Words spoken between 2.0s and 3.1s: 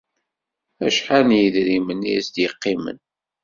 i as-d-yeqqimen?